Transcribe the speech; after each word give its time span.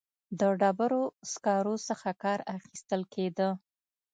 د 0.39 0.41
ډبرو 0.59 1.03
سکرو 1.31 1.75
څخه 1.87 2.09
کار 2.23 2.39
اخیستل 2.57 3.01
کېده. 3.13 3.49